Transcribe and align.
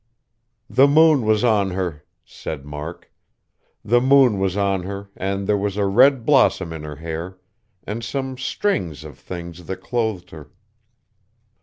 "The 0.67 0.87
moon 0.87 1.21
was 1.27 1.43
on 1.43 1.69
her," 1.69 2.03
said 2.25 2.65
Mark. 2.65 3.13
"The 3.85 4.01
moon 4.01 4.39
was 4.39 4.57
on 4.57 4.81
her, 4.81 5.11
and 5.15 5.45
there 5.45 5.59
was 5.59 5.77
a 5.77 5.85
red 5.85 6.25
blossom 6.25 6.73
in 6.73 6.83
her 6.83 6.95
hair, 6.95 7.37
and 7.83 8.03
some 8.03 8.35
strings 8.35 9.03
of 9.03 9.19
things 9.19 9.65
that 9.67 9.77
clothed 9.79 10.31
her. 10.31 10.49